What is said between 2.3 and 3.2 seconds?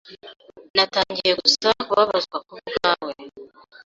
kubwawe